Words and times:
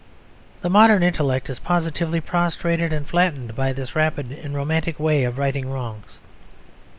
The 0.61 0.69
modern 0.71 1.03
intellect 1.03 1.47
is 1.47 1.59
positively 1.59 2.21
prostrated 2.21 2.91
and 2.91 3.07
flattened 3.07 3.55
by 3.55 3.71
this 3.71 3.95
rapid 3.95 4.31
and 4.31 4.55
romantic 4.55 4.99
way 4.99 5.23
of 5.23 5.37
righting 5.37 5.69
wrongs. 5.69 6.17